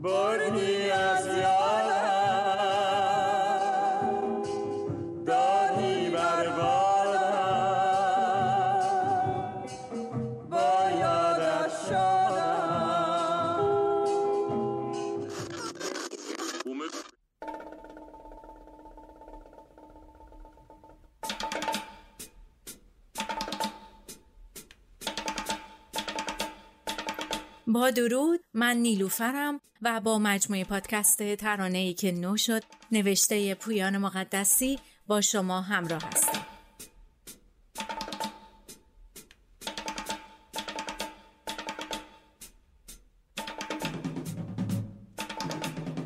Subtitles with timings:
[0.00, 1.26] But he has.
[1.26, 1.63] the
[27.74, 33.98] با درود من نیلوفرم و با مجموعه پادکست ترانه ای که نو شد نوشته پویان
[33.98, 36.46] مقدسی با شما همراه هستم.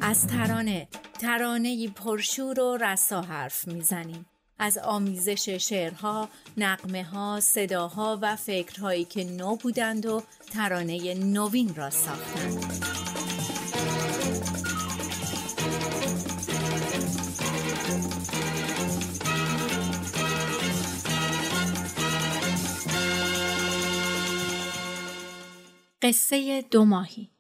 [0.01, 0.89] از ترانه
[1.21, 4.27] ترانه پرشور و رسا حرف می‌زنیم.
[4.59, 11.91] از آمیزش شعرها، نقمه ها، صداها و فکرهایی که نو بودند و ترانه نوین را
[11.91, 12.85] ساختند.
[26.03, 27.31] قصه دو ماهی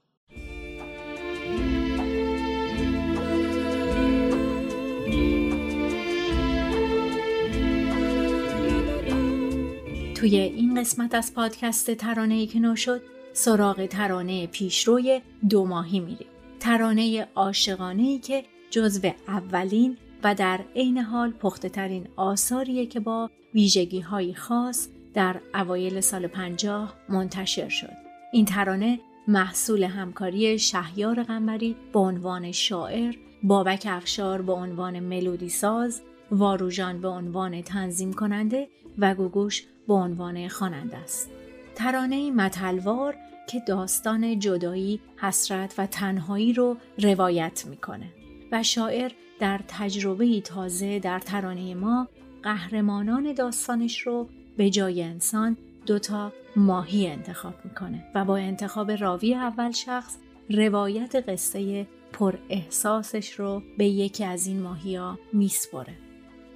[10.19, 13.03] توی این قسمت از پادکست ترانه ای که نو شد
[13.33, 16.27] سراغ ترانه پیشروی دو ماهی میریم.
[16.61, 23.31] ترانه عاشقانه ای که جزو اولین و در عین حال پخته ترین آثاریه که با
[23.55, 27.97] ویژگی های خاص در اوایل سال پنجاه منتشر شد.
[28.33, 36.03] این ترانه محصول همکاری شهیار قمری به عنوان شاعر، بابک افشار به عنوان ملودی ساز،
[36.31, 38.69] واروژان به عنوان تنظیم کننده
[38.99, 41.31] و گوگوش به عنوان خواننده است.
[41.75, 43.17] ترانه متلوار
[43.49, 48.07] که داستان جدایی، حسرت و تنهایی رو روایت می‌کنه
[48.53, 52.09] و شاعر در تجربه تازه در ترانه ما
[52.43, 55.57] قهرمانان داستانش رو به جای انسان
[55.87, 60.17] دوتا ماهی انتخاب می‌کنه و با انتخاب راوی اول شخص
[60.51, 65.95] روایت قصه پر احساسش رو به یکی از این ماهی ها میسپره.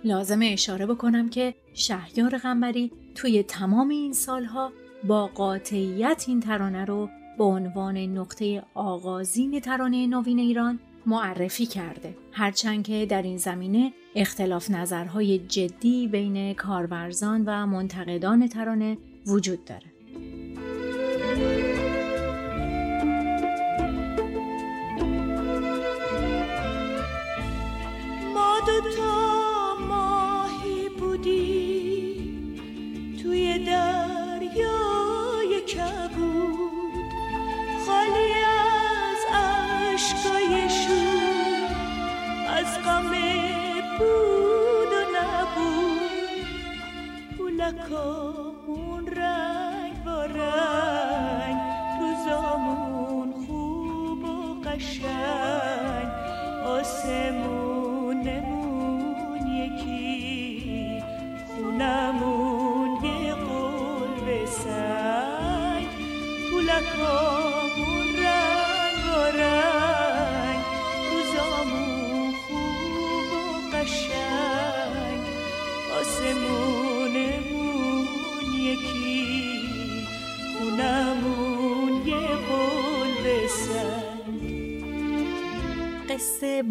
[0.04, 4.72] لازمه اشاره بکنم که شهیار غنبری توی تمام این سالها
[5.04, 7.08] با قاطعیت این ترانه رو
[7.38, 12.16] به عنوان نقطه آغازین ترانه نوین ایران معرفی کرده.
[12.32, 19.91] هرچند که در این زمینه اختلاف نظرهای جدی بین کارورزان و منتقدان ترانه وجود داره.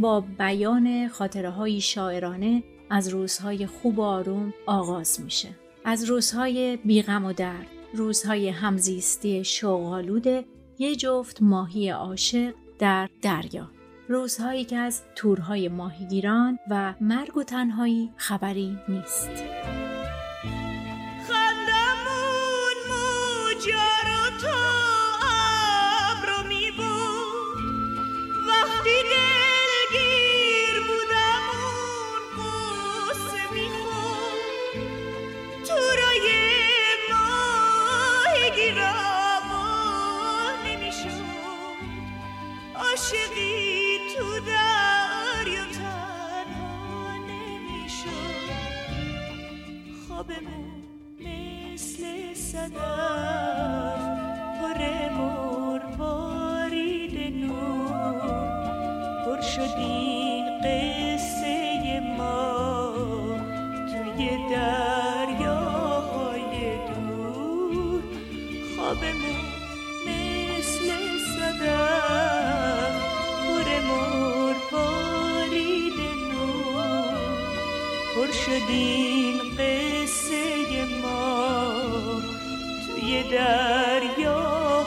[0.01, 5.49] با بیان خاطره های شاعرانه از روزهای خوب و آروم آغاز میشه.
[5.85, 10.27] از روزهای بیغم و درد، روزهای همزیستی شوقالود
[10.79, 13.71] یه جفت ماهی عاشق در دریا.
[14.09, 19.80] روزهایی که از تورهای ماهیگیران و مرگ و تنهایی خبری نیست.
[52.51, 54.01] صدف
[54.61, 54.79] پر
[55.17, 58.21] مروارید نور
[59.25, 62.53] پر شد این قصه ما.
[63.91, 64.21] توی
[64.51, 65.73] دریاهای
[66.87, 68.01] دور.
[68.75, 69.45] خواب بمون
[70.07, 70.87] مثل
[71.37, 72.95] صدف
[73.47, 75.99] پر مر بارید
[76.31, 77.15] نور
[78.15, 80.41] پر شد این قصه
[81.01, 81.50] ما.
[83.31, 84.83] دریاهای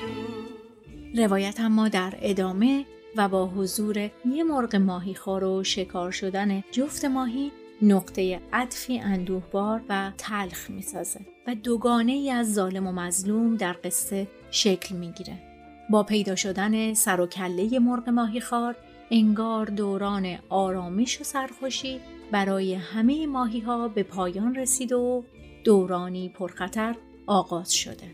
[0.00, 2.84] دور روایت اما در ادامه
[3.16, 7.52] و با حضور یه مرغ ماهیخوار و شکار شدن جفت ماهی
[7.82, 14.28] نقطه عطفی اندوهبار و تلخ می‌سازه و دوگانه ای از ظالم و مظلوم در قصه
[14.50, 15.38] شکل می‌گیره.
[15.90, 18.76] با پیدا شدن سر و کله مرغ ماهیخوار
[19.10, 22.00] انگار دوران آرامش و سرخوشی
[22.32, 25.24] برای همه ماهی ها به پایان رسید و
[25.64, 26.96] دورانی پرخطر
[27.28, 28.10] آغاز شده.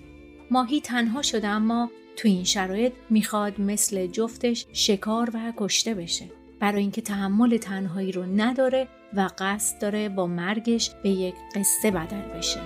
[0.50, 6.31] ماهی تنها شده اما تو این شرایط می‌خواد مثل جفتش شکار و کشته بشه.
[6.61, 12.38] برای اینکه تحمل تنهایی رو نداره و قصد داره با مرگش به یک قصه بدل
[12.38, 12.61] بشه.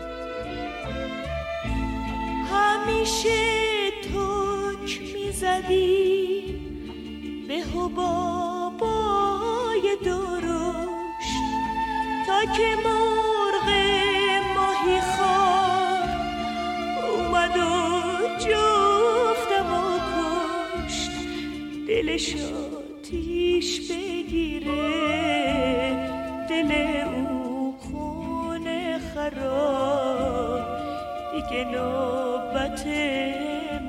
[2.53, 6.43] همیشه توک می‌زدی
[7.49, 7.97] به حبابای
[10.05, 11.39] درشت
[12.27, 13.18] تا که مرغ
[22.09, 22.37] دلش
[22.99, 24.73] آتیش بگیره.
[26.49, 26.73] دل
[27.07, 30.61] او خونه خراب.
[31.33, 32.87] دیگه نوبت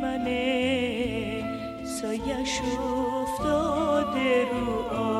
[0.01, 1.43] منه.
[1.85, 5.18] سایش افتاده رو آب.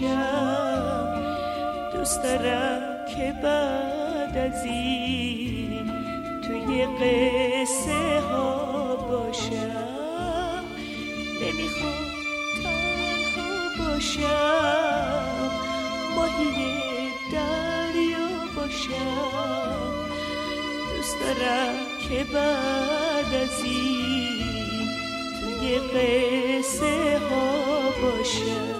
[0.00, 1.22] باشم
[1.92, 2.80] دوست دارم
[3.16, 5.92] که بعد از این
[6.46, 10.64] توی قصه ها باشم.
[11.42, 12.08] نمی‌خوام
[12.62, 15.50] تنها باشم.
[16.16, 16.74] ماهی
[17.32, 19.98] دریا باشم.
[20.96, 21.74] دوست دارم
[22.08, 24.88] که بعد از این
[25.40, 28.77] توی قصه ها باشم.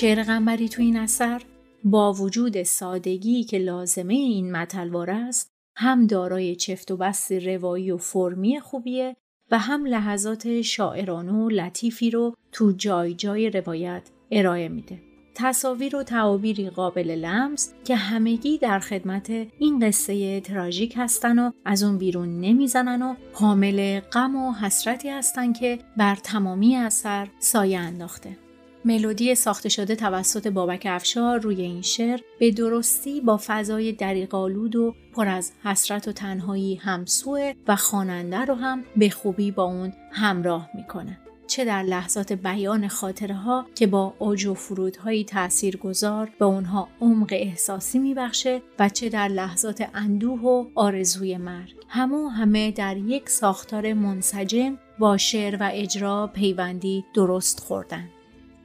[0.00, 1.42] شعر قنبری تو این اثر
[1.84, 7.96] با وجود سادگی که لازمه این متلوار است هم دارای چفت و بست روایی و
[7.96, 9.16] فرمی خوبیه
[9.50, 14.98] و هم لحظات شاعرانه و لطیفی رو تو جای جای روایت ارائه میده.
[15.34, 21.82] تصاویر و تعابیری قابل لمس که همگی در خدمت این قصه تراژیک هستن و از
[21.82, 28.47] اون بیرون نمی‌زنن و حامل غم و حسرتی هستن که بر تمامی اثر سایه انداخته.
[28.84, 34.94] ملودی ساخته شده توسط بابک افشار روی این شعر به درستی با فضای دریقالود و
[35.12, 40.70] پر از حسرت و تنهایی همسوه و خواننده رو هم به خوبی با اون همراه
[40.74, 41.18] می‌کنه.
[41.48, 46.88] چه در لحظات بیان خاطره ها که با اوج و فرودهایی تأثیر گذار به اونها
[47.00, 53.28] عمق احساسی میبخشه و چه در لحظات اندوه و آرزوی مرگ همو همه در یک
[53.28, 58.08] ساختار منسجم با شعر و اجرا پیوندی درست خوردن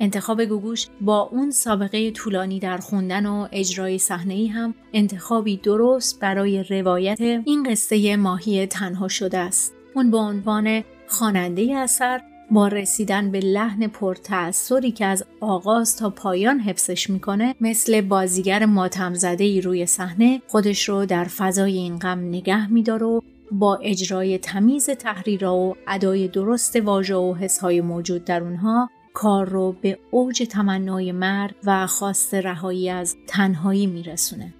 [0.03, 6.63] انتخاب گوگوش با اون سابقه طولانی در خوندن و اجرای صحنه‌ای هم انتخابی درست برای
[6.63, 9.73] روایت این قصه ماهی تنها شده است.
[9.95, 16.59] اون به عنوان خواننده اثر با رسیدن به لحن پرتأثری که از آغاز تا پایان
[16.59, 22.19] حفظش می‌کنه مثل بازیگر ماتم زده ای روی صحنه خودش رو در فضای این غم
[22.19, 28.43] نگه میداره و با اجرای تمیز تحریرها و ادای درست واژه و حسهای موجود در
[28.43, 34.53] اونها کار رو به اوج تمنای مرگ و خواست رهایی از تنهایی میرسونه.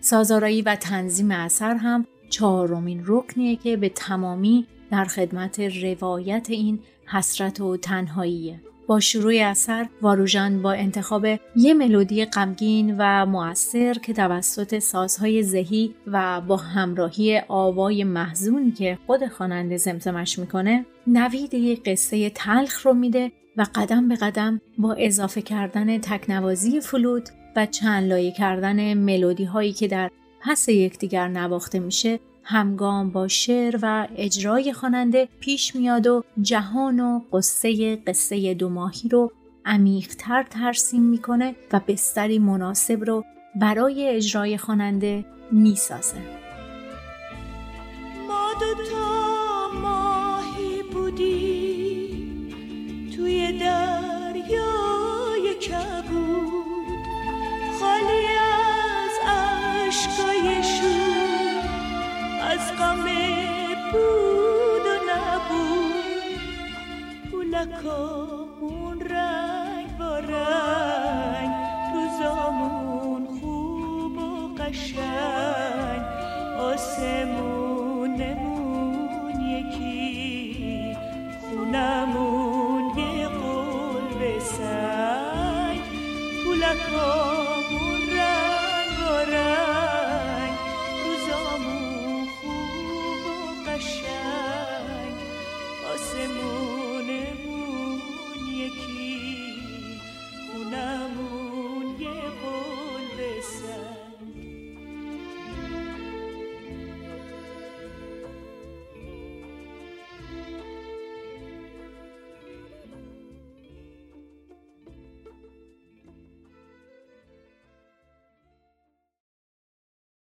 [0.00, 7.60] سازارایی و تنظیم اثر هم چهارمین رکنیه که به تمامی در خدمت روایت این حسرت
[7.60, 8.60] و تنهاییه.
[8.86, 15.94] با شروع اثر واروژان با انتخاب یه ملودی غمگین و مؤثر که توسط سازهای ذهی
[16.06, 22.94] و با همراهی آوای محزونی که خود خواننده زمزمش می‌کنه نوید یک قصه تلخ رو
[22.94, 29.44] میده و قدم به قدم با اضافه کردن تکنوازی فلوت و چند لایه کردن ملودی
[29.44, 36.06] هایی که در پس یکدیگر نواخته میشه همگام با شعر و اجرای خواننده پیش میاد
[36.06, 39.32] و جهان و قصه قصه دو ماهی رو
[39.64, 43.24] عمیقتر ترسیم می‌کنه و بستری مناسب رو
[43.56, 46.16] برای اجرای خواننده می‌سازه.
[74.72, 75.01] و